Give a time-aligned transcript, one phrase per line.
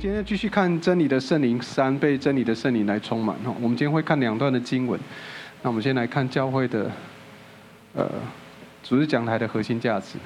[0.00, 3.52] 今天继续看真理的圣灵三，被真理的圣灵来充满哈。
[3.60, 4.98] 我们今天会看两段的经文。
[5.60, 6.88] 那我们先来看教会的，
[7.94, 8.08] 呃，
[8.80, 10.16] 主日讲台的核心价值。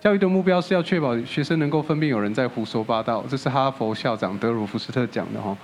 [0.00, 5.58] 教育的目标是要确保学生能够分辨有人在胡说八道，这是哈佛校长德鲁福斯特讲的哈。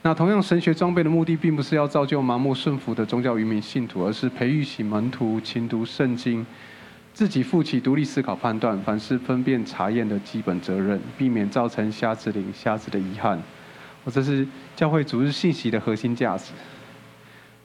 [0.00, 6.46] 那同样，神学装备的目的并不是要造就盲目顺服的宗教愚民信徒，而是培育起门徒勤读圣经。
[7.14, 13.40] 自己负起独立思考、判断、凡事分辨、查验的基本责任，避免造成瞎子领瞎子的遗憾。
[14.02, 16.52] 我这是教会主日信息的核心价值。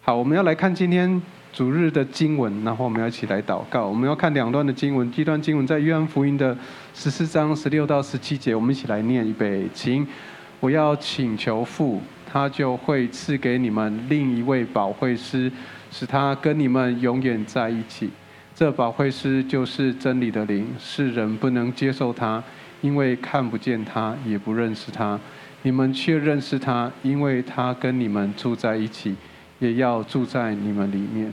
[0.02, 1.20] 好，我们要来看今天
[1.52, 3.88] 主日的经文，然后我们要一起来祷告。
[3.88, 6.56] 我们要看两段的经文，第一段经文在约翰福音的
[6.94, 10.08] 十四章十六到十七节，我们一起来念一备，请
[10.60, 12.00] 我要请求父，
[12.32, 15.52] 他就会赐给你们另一位保惠师，
[15.90, 18.12] 使他跟你们永远在一起。
[18.60, 22.44] 这宝会师就是真理的灵，世人不能接受他，
[22.82, 25.18] 因为看不见他，也不认识他。
[25.62, 29.16] 你们却认识他，因为他跟你们住在一起，
[29.60, 31.32] 也要住在你们里面。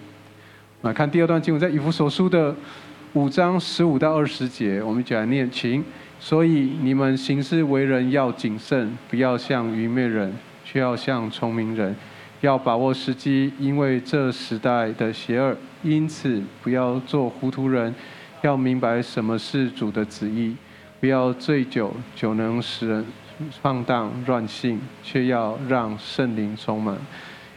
[0.83, 2.55] 来看第二段经文，在以弗所书的
[3.15, 5.85] 五章十五到二十节，我们一起来念经。
[6.21, 10.33] 所以你们行事为人要谨慎，不要像愚昧人，
[10.65, 11.97] 却要像聪明人。
[12.43, 17.95] 要把握时机，因为这时代的邪恶，因此不要做糊涂人，
[18.43, 20.57] 要明白什么是主的旨意。
[20.99, 23.05] 不要醉酒，酒能使人
[23.63, 26.97] 放荡乱性，却要让圣灵充满。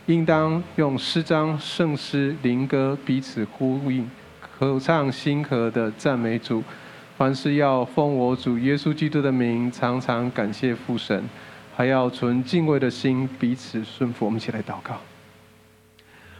[0.05, 4.09] 应当用诗章、圣诗、灵歌彼此呼应，
[4.59, 6.63] 口唱心和的赞美主。
[7.17, 11.23] 凡事要奉我主耶稣基督的名，常常感谢父神。
[11.75, 14.25] 还要存敬畏的心，彼此顺服。
[14.25, 14.97] 我们一起来祷告。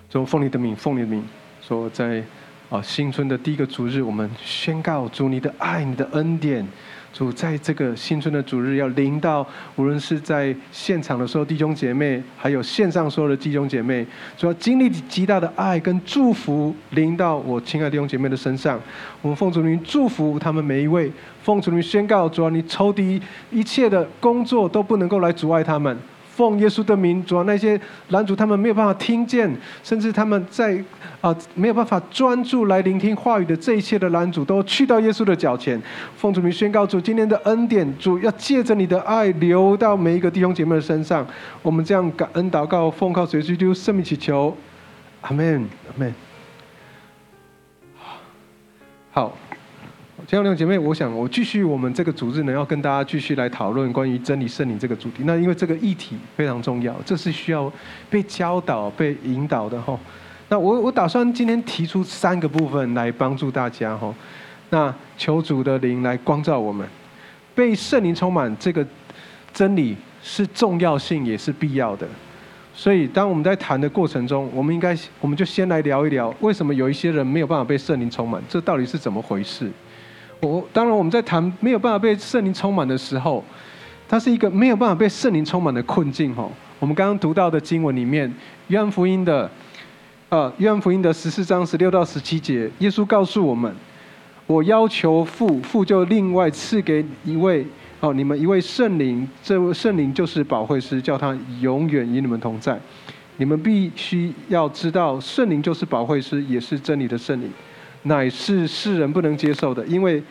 [0.10, 1.24] 主奉你的名，奉你的名，
[1.70, 2.24] 说在
[2.68, 6.68] 啊新春的第一个主日，我们宣告主你的爱，你的恩典。
[7.14, 14.04] 主在这个新春的主日，要临到无论是在现场的时候弟兄姐妹，还有线上所有的弟兄姐妹，
[14.36, 18.80] 主要经历极大的爱跟祝福，临到我亲爱的弟兄姐妹的身上。
[19.22, 21.12] 我们奉主名祝福他们每一位，
[21.44, 23.22] 奉主名宣告，主要你抽敌
[23.52, 25.96] 一切的工作都不能够来阻碍他们。
[26.40, 27.78] 奉耶稣的名，主要那些
[28.08, 30.82] 男主他们没有办法听见，甚至他们在
[31.20, 35.78] 啊没有办法专注来聆听话语的这一切的男主，都去到耶稣的脚前。
[36.16, 41.28] 奉主名宣告主今天的恩典，主要借着你的爱流到每一个弟兄姐妹的身上。
[41.62, 44.56] 我们这样感恩祷告，奉靠随基督圣名祈求，
[45.20, 46.16] 阿门，阿门。
[49.12, 49.49] 好。
[50.30, 55.24] 亲爱的弟兄姐妹，我想我继续我们这个主日呢，要跟大家继续来讨论关于真理圣灵这个主题。
[55.26, 57.74] 那因为这个议题非常重要，这是需要
[58.12, 60.00] 被教导、被引导的哈。
[60.48, 64.14] 那我我打算今天提出三个部分来帮助大家哈。
[64.70, 66.88] 那求主的灵来光照我们，
[67.56, 68.86] 被圣灵充满这个
[69.52, 72.08] 真理是重要性也是必要的。
[72.76, 78.40] 所以当我们在谈的过程中，我们应该我们就先来聊一聊，为什么有一些人没有办法被圣灵充满？
[78.48, 79.72] 这到底是怎么回事？
[80.42, 83.44] 我当然，我们在谈没有办法被圣灵充满的时候，
[84.08, 86.34] 它是一个没有办法被圣灵充满的困境。
[86.34, 88.34] 吼，我们刚刚读到的经文里面，
[88.68, 89.50] 约翰福音的，
[90.30, 93.74] 呃，约翰福音的十四章十六到十七节，耶稣告诉我们：
[94.48, 97.66] 我要求父，父就另外赐给一位，
[98.00, 102.80] 哦，你们一位圣灵，这位圣灵就是保惠师，叫他永远与你们同在。
[103.36, 107.52] 你们必须要知道，圣灵就是保惠师，也是真理的圣灵。
[108.04, 110.24] 乃是世人不能接受的，因为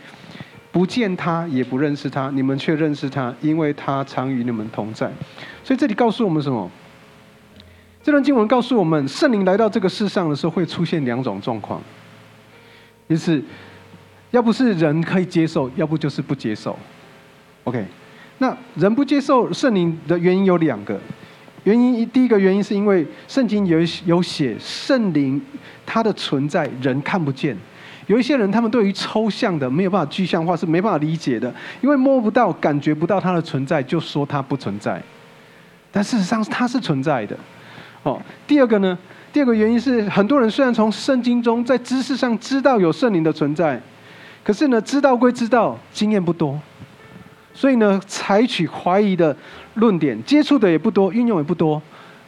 [0.72, 5.10] 不见他也不认识他，你们却认识他，因为他常与你们同在。
[5.62, 6.70] 所以这里告诉我们什么？
[8.02, 11.82] 这段经文告诉我们，圣灵来到这个世上的时候，会出现两种状况，
[13.08, 13.42] 就是
[14.30, 16.78] 要不是人可以接受，要不就是不接受。
[17.64, 17.84] OK，
[18.38, 20.98] 那人不接受圣灵的原因有两个。
[21.68, 25.38] 原因第一个原因是因为圣经有有写圣灵
[25.84, 27.54] 它的存在人看不见，
[28.06, 35.02] 有一些人他们对于抽象的没有办法具象化是没办法理解的，因为摸不到感觉不到它的存在就说它不存在，
[35.92, 37.36] 但事实上它是存在的。
[38.02, 38.96] 哦，第二个呢，
[39.30, 43.78] 第二个原因是很多人虽然从圣经中在知识上知道有圣灵的存在，
[44.42, 46.58] 可是呢知道归知道，经验不多。
[47.58, 49.36] 所以呢，采取怀疑的
[49.74, 51.82] 论点，接触的也不多，运用也不多。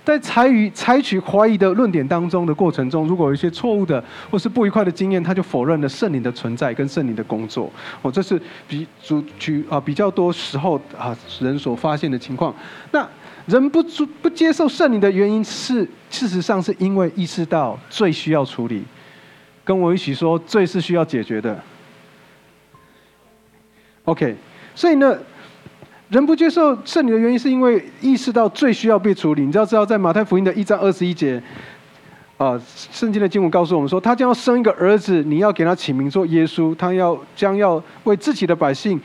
[0.05, 7.71] 在采取采取怀疑的论点当中的过程中，如果有一些错误的或是不愉快的经验，他就否认了圣灵的存在跟圣灵的工作。
[8.03, 12.53] 哦，这是比主举啊比较多时候啊人所发现的情况。
[12.91, 13.09] 那
[13.47, 13.81] 人不
[14.21, 18.83] 不接受圣灵的原因是，事实上是因为意识到罪需要处理。
[19.63, 21.57] 跟我一起说，罪是需要解决的。
[24.07, 24.35] OK。
[24.81, 25.15] 所以呢，
[26.09, 29.45] 人不接受圣灵的原因，是因为意识到最需要被处理。
[29.45, 31.39] 你知道，知道在马太福音的一章二十一节，
[32.39, 38.99] 啊，圣经的经文告诉我们说，他将要生一个儿子，你要给他起名做耶稣，他要将要为自己的百姓，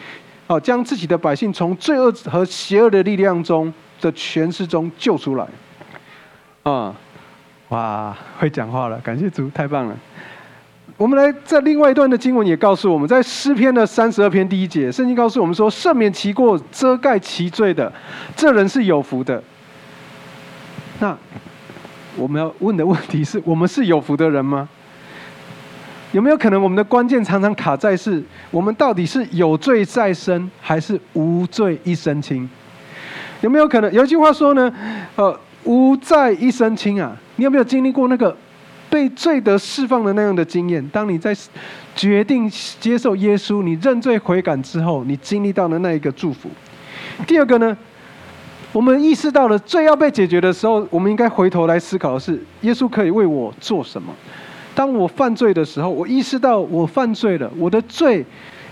[0.48, 5.46] 啊，将自己的百姓从罪恶和邪恶的力量中的权势中救出来。
[6.64, 6.96] 啊，
[7.68, 9.98] 哇，会讲话了，感谢主，太棒了。
[10.98, 17.92] 我们来在另外一段的经文也告诉我们，在诗篇的三十二篇第一节，圣经告诉我们说：“赦免其过、遮盖其罪的，
[18.34, 19.44] 这人是有福的。”
[21.00, 21.18] 那
[22.16, 24.70] 我们要问的问题是：我们是有福的人吗？
[26.14, 32.50] 有没有可能我们的关键常常卡在是：我们到底是有罪在身，还是无罪一身轻？
[33.42, 34.74] 有没有可能有一句话说呢？
[35.18, 37.14] 呃，无债一身轻啊！
[37.36, 38.34] 你有没有经历过那个？
[38.96, 41.36] 被罪得释放的那样的经验，当你在
[41.94, 42.50] 决定
[42.80, 46.50] 接受耶稣、你认罪悔改之后，你经历到的那一个祝福。
[47.28, 47.78] 第二个呢，
[48.72, 54.14] 我们意识到了罪要被解决的时候，我们应该回头来思考的是：耶稣可以为我做什么？
[54.74, 58.26] 当我犯罪的时候，我意识到我犯罪了，我的罪，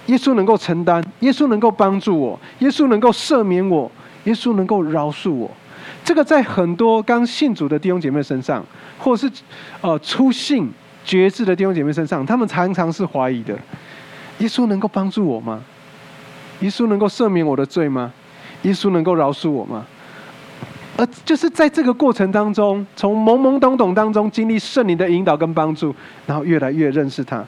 [0.06, 3.92] 耶稣能够承担，耶稣能够帮助我，耶稣能够赦免我，
[4.24, 5.52] 耶稣能够饶恕我。
[6.04, 8.66] 这个在很多刚信主的弟兄姐妹身上。
[9.00, 9.30] 或是，
[9.82, 10.72] 呃，初信
[11.04, 13.54] 觉知的弟兄姐妹身上，他们常常是怀疑的：
[14.38, 15.62] 耶稣能够帮助我吗？
[16.62, 18.14] 耶稣能够赦免我的罪吗？
[18.62, 19.86] 耶稣能够饶恕我吗？
[20.96, 25.94] 而就是在这个过程当中，从懵懵懂懂当中经历圣灵的引导跟帮助，
[26.26, 27.44] 然后越来越认识他。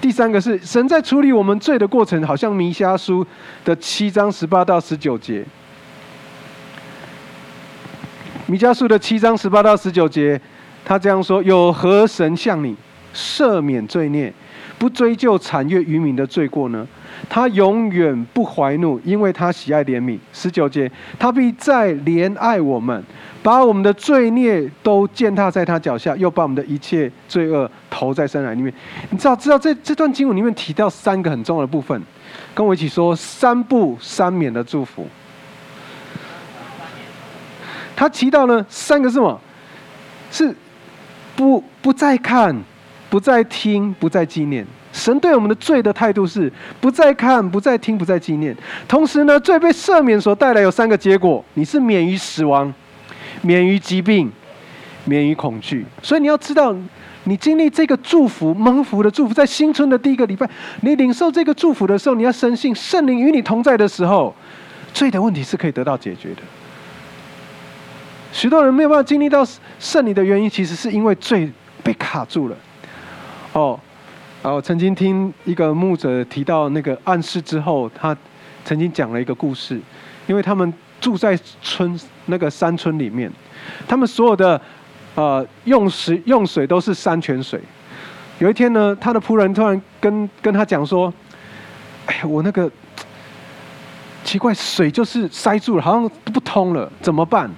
[0.00, 3.24] 第三个是神在处理我们罪的过程，好像弥迦书
[3.64, 5.44] 的七章十八到十九节。
[8.48, 10.40] 米迦书的七章十八到十九节。
[10.84, 12.76] 他这样说：“有何神向你
[13.12, 14.32] 赦免罪孽，
[14.78, 16.86] 不追究产业渔民的罪过呢？
[17.28, 20.88] 他永远不怀怒，因为他喜爱怜悯。”十九节，
[21.18, 23.02] 他必再怜爱我们，
[23.42, 28.72] 把我们的罪孽都践踏在他脚下，又把我们的一切罪恶投在深海里面。
[29.10, 29.34] 你知道？
[29.34, 32.00] 知道这这段经文里面提到三个很重要的部分，
[32.54, 35.04] 跟我一起说：三不三免的祝福。
[37.96, 39.40] 他提到呢，三个是什么？
[40.30, 40.54] 是。
[41.34, 42.56] 不，不再看，
[43.10, 44.66] 不再听，不再纪念。
[44.90, 46.50] 神对我们的罪的态度是：
[46.80, 48.56] 不再看，不再听，不再纪念。
[48.88, 52.72] 同时呢，罪被赦免所带来有三个结果：你是免于死亡，
[53.42, 54.32] 免于疾病，
[55.04, 55.84] 免于恐惧。
[56.02, 56.74] 所以你要知道，
[57.24, 60.48] 你经历这个祝福、蒙福的祝福，在新春的第一个礼拜，
[60.80, 64.34] 你领受这个祝福的时候，你要深信圣灵与你同在的时候，
[64.94, 66.40] 罪的问题是可以得到解决的。
[68.36, 69.42] 许多人没有办法经历到
[69.78, 71.50] 圣灵的原因，其实是因为罪
[71.82, 72.56] 被卡住了。
[73.54, 73.80] 哦，
[74.42, 78.14] 啊，我曾经听一个牧者提到那个暗示之后，他
[78.62, 79.80] 曾经讲了一个故事，
[80.26, 83.32] 因为他们住在村那个山村里面，
[83.88, 84.60] 他们所有的
[85.14, 87.58] 呃用水用水都是山泉水。
[88.38, 91.10] 有一天呢，他的仆人突然跟跟他讲说
[92.04, 92.70] ：“哎，我那个
[94.24, 97.50] 奇怪，水就是塞住了，好像不通了，怎么办？”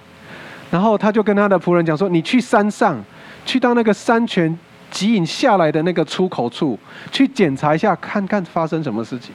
[0.70, 3.02] 然后他就跟他的仆人讲说：“你去山上，
[3.46, 4.58] 去到那个山泉
[4.90, 6.78] 集引下来的那个出口处，
[7.10, 9.34] 去检查一下，看看发生什么事情。”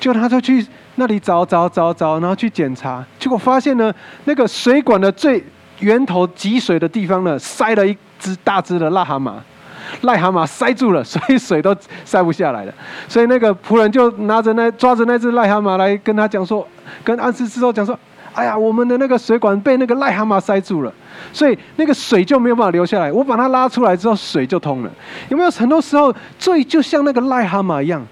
[0.00, 0.66] 就他就去
[0.96, 5.44] 那里找找找找，然后去检查，结果发现呢，那个水管的最
[5.78, 9.34] 源头集水的地方呢，塞了一只大只的癞蛤蟆，
[10.02, 12.74] 癞蛤蟆塞住了， 所以水都塞不下来了。
[13.08, 16.66] 所以那个仆人就拿着那抓着那只癞蛤蟆来跟他讲说，
[17.04, 17.96] 跟安斯之后讲说。
[18.32, 20.92] 哎呀，我们的那个水管被那个癞蛤蟆塞住了，
[21.32, 23.10] 所以那个水就没有办法流下来。
[23.10, 24.90] 我把它拉出来之后，水就通了。
[25.28, 28.06] 有没有很多时候，罪就像那个癞蛤蟆一样，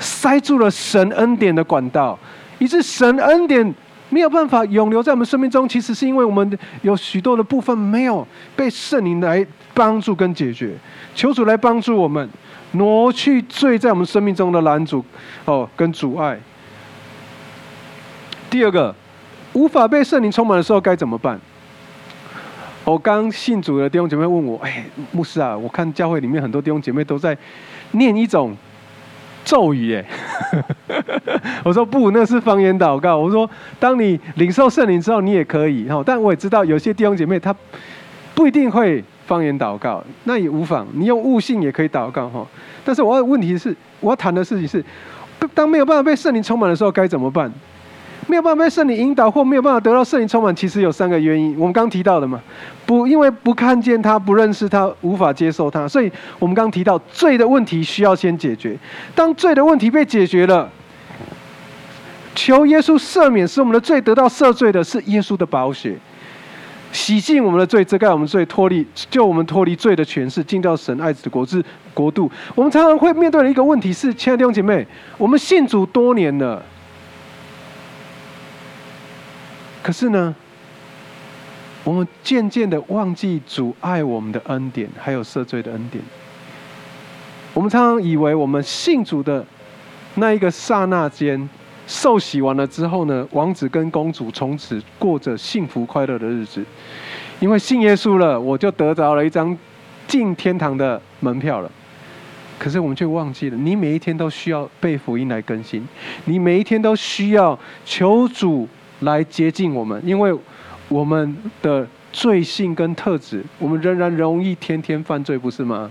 [0.00, 2.18] 塞住了神恩典的管道，
[2.58, 3.74] 以致神恩典
[4.08, 5.68] 没有办法永留在我们生命中。
[5.68, 10.74] 其实是因为我们有许多的部分没有被圣灵来帮助跟解决。
[11.14, 12.28] 求主来帮助我们，
[12.72, 15.04] 挪去罪在我们生命中的拦阻
[15.44, 16.36] 哦跟阻碍。
[18.50, 18.92] 第二个。
[19.52, 21.38] 无法被圣灵充满的时候该怎么办？
[22.84, 27.36] 我刚信主的弟兄姐妹问我：“哎，牧师啊，我看教会里面很多弟兄姐妹都在
[27.92, 28.56] 念一种
[29.44, 30.04] 咒语，哎。
[31.62, 37.54] ”我说：“不，那是方言祷告。”我说：“当你领受圣灵之后，你也可以。”哈，但我也知道有些弟兄姐妹他
[38.34, 42.44] 不一定会方言祷告，那也无妨，你用悟性也可以祷告哈。
[42.84, 44.82] 但是我要问题是，我要谈的事情是，
[45.54, 47.52] 当没有办法被圣灵充满的时候该怎么办？
[48.26, 51.56] 没有办法被圣灵引导，或没有办法得到圣灵充满，其实有三个原因。
[51.58, 52.40] 我们刚提到的嘛，
[52.86, 55.88] 不因为不看见他，不认识他，无法接受他。
[55.88, 58.76] 所以我们刚提到罪的问题需要先解决。
[59.14, 60.70] 当罪的问题被解决了，
[62.34, 65.96] 求耶稣赦免，使我们的罪得到赦罪的是耶稣的宝血，
[66.92, 71.62] 洗净我们的罪，遮盖我们罪，脱离救我们脱离罪的权势，进到神爱子的国治
[71.92, 72.30] 国度。
[72.54, 74.86] 我们常常会面对的一个问题是：亲爱的弟兄姐妹，
[75.18, 76.62] 我们信主多年了，
[79.82, 80.34] 可是呢，
[81.84, 86.02] 我们渐渐的忘记主爱我们的恩典，还有赦罪的恩典。
[87.54, 89.44] 我们常常以为我们信主的
[90.14, 91.48] 那一个刹那间。
[91.86, 96.64] 受洗完了之后呢，王子跟公主从此过着幸福快乐的日子，
[97.40, 99.58] 因为信耶稣了，我就得着了一张
[100.06, 101.72] 进天堂的门票了。
[102.60, 105.84] 可是我们却忘记了，你每一天都需要被福音来更新，
[106.26, 108.68] 你每一天都需要求主
[109.00, 110.36] 来接近我们，因为
[110.88, 115.90] 我们的罪性跟特质，我们仍然容易天天犯罪，不是吗？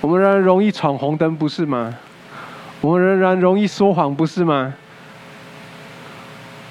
[0.00, 1.94] 我们仍然容易闯红灯，不是吗？
[2.80, 4.72] 我们仍然容易说谎，不是吗？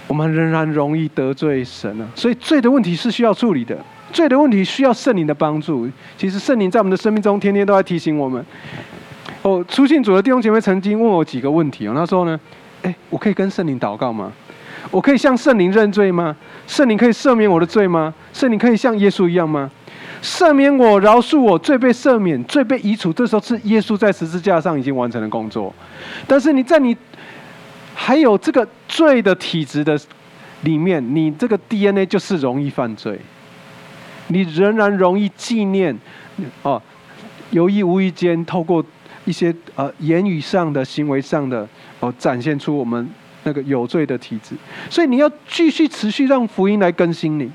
[0.08, 2.08] 我们仍然容易得罪神啊！
[2.15, 3.75] 所以罪的问题是需要处理的，
[4.13, 5.89] 罪的问题需要圣灵的帮助。
[6.15, 8.46] 其实圣灵在我们的生命中天天都在提醒我们。
[9.42, 12.39] 哦，出信主的弟兄姐妹曾经问我几个问题哦，他说呢
[12.86, 14.32] ：“哎，我可以跟圣灵祷告吗？
[14.92, 16.36] 我可以向圣灵认罪吗？
[16.68, 18.13] 圣灵可以赦免我的罪吗？
[18.32, 19.72] 圣灵可以像耶稣一样吗？”
[20.22, 23.12] 赦免我，饶恕我，罪被赦免，罪被移除。
[23.12, 25.74] 这时候是耶稣在十字架上已经完成了工作。
[26.27, 26.96] 但是你在你
[27.94, 30.00] 还有这个罪的体质的
[30.62, 33.20] 里面，你这个 DNA 就是容易犯罪，
[34.27, 35.96] 你仍然容易纪念
[36.63, 36.82] 哦，
[37.51, 38.84] 有意无意间透过
[39.25, 41.68] 一些呃言语上的行为上的
[42.14, 43.08] 展现出我们
[43.44, 44.56] 那个有罪的体质。
[44.90, 47.52] 所以你要继续持续让福音来更新你。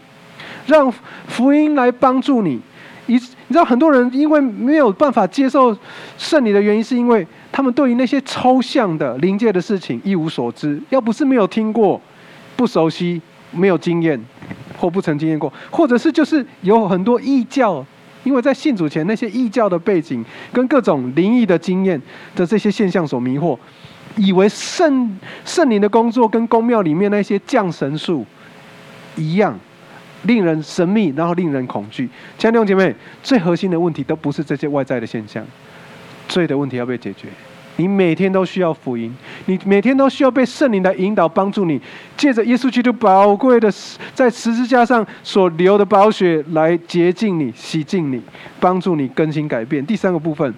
[0.67, 0.93] 让
[1.27, 2.61] 福音来帮助你。
[3.07, 5.77] 你你知道很多人因为没有办法接受
[6.17, 10.81] 圣灵的原因，是因为他们对于那些抽象的灵界的事情一无所知。
[10.91, 12.01] 要不是没有听过、
[12.55, 14.21] 不熟悉、没有经验，
[14.77, 17.85] 或不曾经验过，或者是就是有很多异教，
[18.23, 22.01] 因为在信主前那些异教的背景跟各种灵异的经验
[22.37, 23.59] 的这些现象所迷惑，
[24.17, 28.27] 以为圣圣灵的工作跟宫庙里面那些降神术
[29.17, 29.59] 一样。
[30.25, 32.07] 令人神秘，然后令人恐惧。
[32.37, 35.43] 亲爱的弟兄姐妹，最核心的问题都不是这些外在的现象，
[36.29, 37.29] 罪的问题要被解决。
[37.77, 41.81] 你每天都需要福音，你每天都需要被圣灵来引导帮助你，
[42.19, 43.73] 借着耶稣基督宝贵的
[44.15, 48.21] 在十字架上所流的宝血来洁净你、洗净你，
[48.61, 49.83] 帮助你更新改变。
[49.87, 50.55] 第三个部分，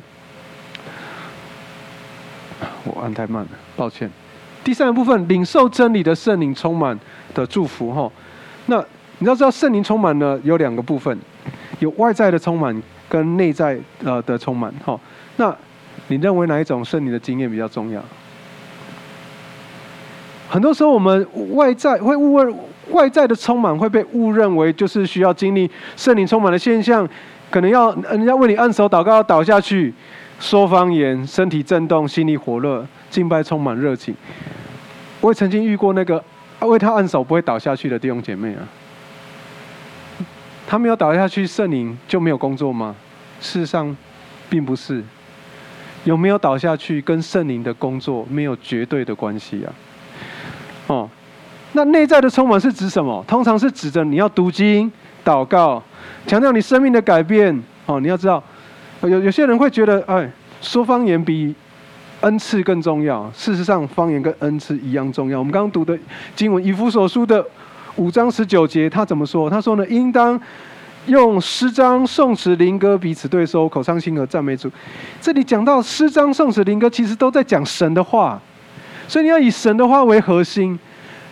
[2.85, 4.11] 我按太慢了，抱歉。
[4.65, 6.99] 第三个部分，领受真理的圣灵充满
[7.35, 8.11] 的祝福，哈，
[8.67, 8.85] 那。
[9.19, 11.17] 你要知道，圣灵充满了有两个部分，
[11.79, 14.73] 有外在的充满跟内在呃的充满。
[14.85, 14.99] 哈，
[15.37, 15.55] 那
[16.09, 18.03] 你认为哪一种圣灵的经验比较重要？
[20.49, 22.53] 很多时候，我们外在会误认
[22.91, 27.09] 外在的充满会被误认为就是需要经历圣灵充满的现象，
[27.49, 29.95] 可能要人家为你按手祷告要倒下去，
[30.43, 34.13] 说方言，身体震动，心里火热，敬拜充满热情。
[35.21, 36.23] 我也曾经遇过那个
[36.63, 38.67] 为他按手不会倒下去的弟兄姐妹啊。
[40.67, 42.93] 他没有倒下去，圣灵就没有工作吗？
[43.41, 43.97] 事实上，
[44.51, 45.05] 并不是。
[46.03, 49.73] 有没有倒下去，跟圣灵的工作没有绝对的关系啊。
[50.89, 51.09] 哦，
[51.75, 53.25] 那内在的充满是指什么？
[53.29, 54.91] 通常是指着你要读经、
[55.25, 55.81] 祷告，
[56.27, 57.63] 强调你生命的改变。
[57.87, 58.43] 哦，你要知道，
[59.09, 60.31] 有有些人会觉得，哎，
[60.61, 61.55] 说方言比
[62.21, 63.31] 恩赐更重要。
[63.35, 65.39] 事实上，方言跟恩赐一样重要。
[65.39, 65.99] 我们刚刚读的
[66.35, 67.45] 经文，以弗所书的。
[67.97, 69.51] 五章十九节，他怎么说？
[69.51, 70.41] 他说呢，应当
[71.09, 74.71] 用诗章、颂词、灵歌彼此对收，口唱心和赞美主。
[75.21, 78.41] 这里讲到诗章、颂词、灵歌，其实都在讲神的话，
[79.07, 80.79] 所以你要以神的话为核心，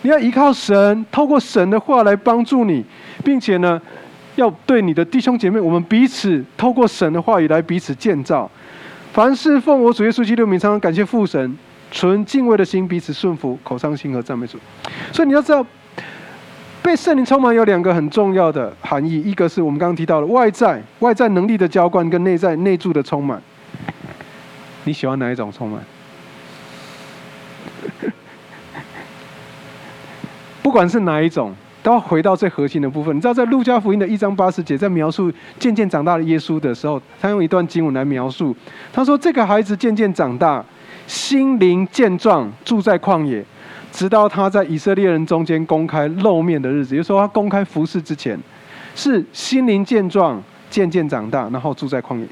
[0.03, 2.85] 你要依靠神，透过神的话来帮助你，
[3.23, 3.81] 并且呢，
[4.41, 8.49] 要对你的弟兄姐妹，我们彼此透过神的话语来彼此建造。
[9.13, 11.57] 凡是奉我主耶稣基督名，常常感谢父神，
[11.91, 14.57] 存敬畏的心彼此顺服，口唱心和赞美主。
[15.13, 15.65] 所以你要知道。
[16.83, 23.39] 被圣灵充满有两个很重要的含义，一个是我们刚刚提到的外在外在能力的浇灌，跟内在内住的充满。
[24.85, 25.79] 你喜欢哪一种充满？
[30.63, 33.15] 不管是哪一种，都要回到最核心的部分。
[33.15, 38.55] 你知道，在路加福音的一章八十节，在描述渐渐长大的耶稣的时候，他用一段经文来描述。
[38.93, 40.63] 他说：“这个孩子渐渐长大，
[41.07, 43.43] 心灵健壮，住在旷野。”
[43.91, 48.39] 直到他在以色列人中间公开露面的日子，也就是说，他公开服侍之前，
[48.95, 52.25] 是心灵健壮，渐渐长大，然后住在旷野。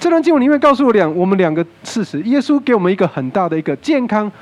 [0.00, 4.32] 这段经文里面告诉我两我们两个事实：耶稣给我们一个很大的一个健康、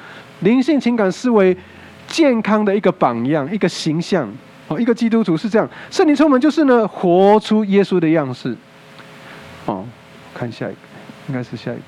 [0.40, 1.56] 灵性情感思维
[2.06, 4.28] 健康的一个榜样，一个形象。
[4.70, 8.56] 哦，一个基督徒是这样，圣灵充满就是呢，活出耶稣的样式。
[9.66, 9.84] 哦，
[10.32, 10.78] 看下一个，
[11.26, 11.82] 应该是下一个，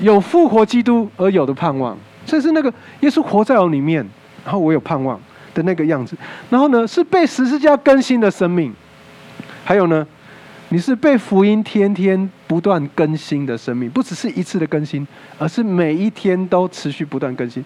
[0.00, 4.04] 有复活基督而有的盼望，这是那个耶稣活在我里面，
[4.44, 5.20] 然后我有盼望
[5.54, 6.16] 的那个样子。
[6.50, 8.74] 然后呢，是被十字架更新的生命，
[9.64, 10.04] 还有呢，
[10.70, 15.06] 你是被福音天天不断更新的生命，不只是一次的更新，
[15.38, 17.64] 而是每一天都持续不断更新。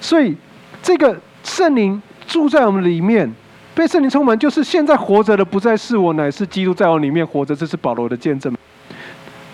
[0.00, 0.36] 所以，
[0.82, 3.32] 这个圣灵住在我们里面。
[3.78, 7.54] 被圣灵充满，就是现在活着的不再是我，乃是基督在我里面活着。
[7.54, 8.52] 这是保罗的见证。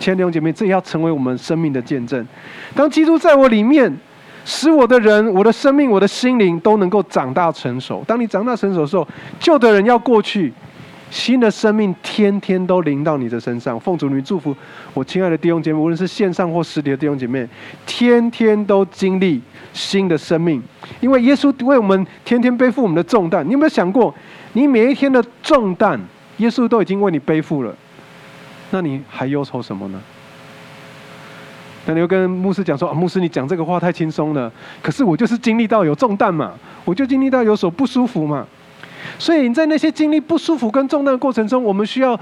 [0.00, 2.26] 亲爱的弟兄姐妹，这也要成为我们生命的见证。
[2.75, 3.95] 当基督在我里面，
[4.47, 8.02] 使我的人、我的生命、我的心灵都能够长大成熟。
[8.07, 9.07] 当你长大成熟的时候，
[9.38, 10.50] 旧的人要过去。
[11.14, 14.54] 新的生命天天都临到你的身上，奉主名祝福
[14.92, 17.49] 我亲爱的弟兄姐妹，无论是线上或实体的弟兄姐妹，
[17.87, 19.40] 天天都经历
[19.73, 20.61] 新的生命，
[21.00, 23.47] 因为耶稣为我们天天背负我们的重担。
[23.47, 24.12] 你有没有想过，
[24.54, 26.00] 你每一天的重担，
[26.38, 27.73] 耶稣都已经为你背负了，
[28.73, 30.02] 那你还忧愁什么呢？
[31.87, 34.50] 那你又跟牧师讲说啊：“牧师，你讲这个话太轻松了，
[34.83, 36.54] 可是我就是经历到有重担嘛，
[36.85, 38.44] 我就经历到有所不舒服嘛。”
[39.18, 42.18] 所以你在那些经历不舒服跟重担的过程中，我们需要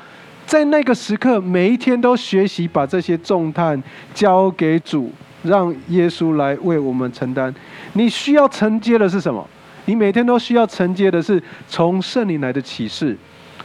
[0.47, 3.81] 在那个时刻每一天都学习把这些重担
[4.13, 5.11] 交给主，
[5.43, 7.55] 让耶稣来为我们承担。
[7.95, 9.47] 你需要承接的是什么？
[9.87, 13.17] 你每天都需要承接的是从圣灵来的启示，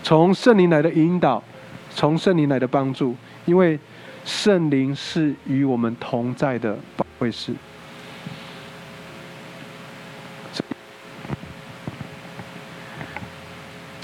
[0.01, 1.43] 从圣灵来的引导，
[1.91, 3.15] 从圣灵来的帮助，
[3.46, 3.77] 因为
[4.25, 7.53] 圣灵是与我们同在的宝贵事。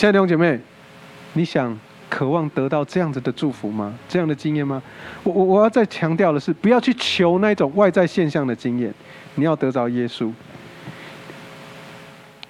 [0.04, 0.60] 亲爱的弟兄姐妹，
[1.32, 3.98] 你想渴望得到这样子的祝福吗？
[4.10, 4.84] 这样的经验吗？
[5.24, 8.94] 我我我要再强调的是，不要去求那种外在现象的经验，
[9.36, 10.30] 你要得着耶稣。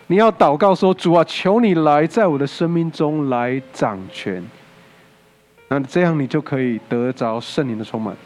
[0.07, 4.43] 你要祷告说：“主啊，求你来在我的生命中来掌权。”
[5.69, 8.17] 那这样你就可以得着圣灵的充满。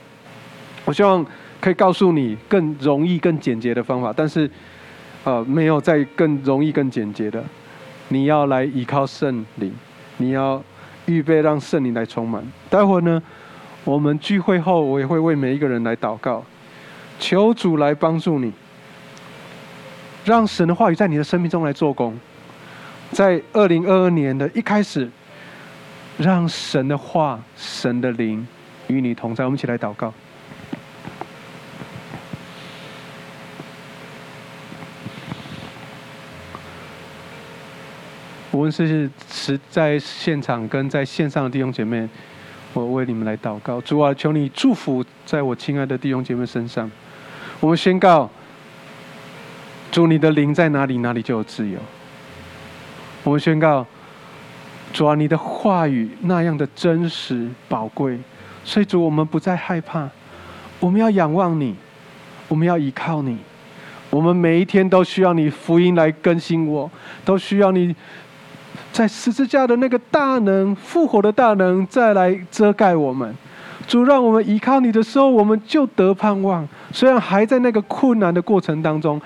[0.86, 1.26] 我希望
[1.60, 4.50] 可以告诉你更容易、更简洁的方法，但是，
[5.26, 7.44] 呃，没有再更容易、更简洁的。
[8.10, 9.74] 你要来依靠圣灵，
[10.18, 10.64] 你要
[11.06, 12.42] 预备让圣灵来充满。
[12.70, 13.22] 待会呢，
[13.84, 16.44] 我们聚会后，我也会为每一个人来祷告，
[17.20, 18.52] 求主来帮助你，
[20.24, 22.18] 让神的话语在你的生命中来做工。
[23.12, 25.10] 在二零二二年的一开始，
[26.18, 28.46] 让神的话、神的灵
[28.88, 29.46] 与你同在。
[29.46, 30.14] 我们一起来祷告。
[38.58, 42.10] 无论是是在现场跟在线上的弟兄姐妹，
[42.74, 43.80] 我为你们来祷告。
[43.82, 46.90] 主啊，求你祝福在我亲爱的弟兄姐妹身上。
[47.60, 48.28] 我们宣告：
[49.92, 51.78] 主，你的灵在哪里，哪里就有自由。
[53.24, 53.86] 我们宣告：
[54.92, 58.18] 主啊，你的话语那样的真实宝贵，
[58.64, 60.10] 所以主，我们不再害怕。
[60.80, 61.76] 我们要仰望你，
[62.48, 63.38] 我们要依靠你。
[64.10, 66.90] 我们每一天都需要你福音来更新我，
[67.24, 67.96] 都需要你。
[68.92, 73.34] 在十字架的那个大能复活的大能再来遮盖我们，
[73.88, 76.68] 主让我们依靠你的时候，我们就得盼望。
[76.92, 79.22] 虽然还在那个困难的过程当中，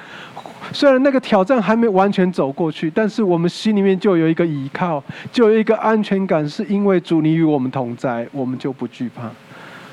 [0.73, 9.29] 虽然那个挑战还没完全走过去，但是我们心里面就有一个依靠，就有一个安全感，是因为主你与我们同在，我们就不惧怕。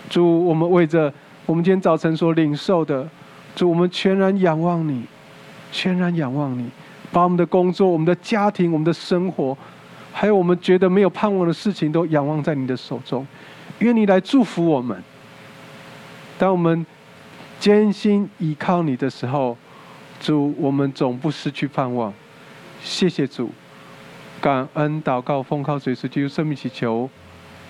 [0.08, 1.12] 主，我们为着
[1.46, 3.06] 我们今天早晨所领受的，
[3.54, 5.04] 主，我们全然仰望你，
[5.70, 6.68] 全然仰望你。
[7.10, 9.56] 把我们的工作、我们的家庭、我们的生活，
[10.12, 13.26] 还有我们觉得没有盼望的事情，都仰望在你的手中。
[13.78, 15.02] 愿你来祝福我们。
[16.38, 16.84] 当我们
[17.58, 19.56] 艰辛依靠你的时候，
[20.20, 22.12] 主，我们总不失去盼望。
[22.82, 23.50] 谢谢主，
[24.40, 27.08] 感恩祷告，奉靠主耶稣基督生命祈求，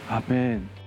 [0.08, 0.77] 阿门。